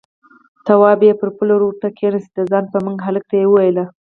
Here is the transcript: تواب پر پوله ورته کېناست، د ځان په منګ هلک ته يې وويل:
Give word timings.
تواب 0.65 1.01
پر 1.19 1.29
پوله 1.35 1.55
ورته 1.57 1.87
کېناست، 1.97 2.31
د 2.35 2.39
ځان 2.51 2.65
په 2.73 2.77
منګ 2.85 2.99
هلک 3.07 3.23
ته 3.29 3.35
يې 3.41 3.45
وويل: 3.49 3.77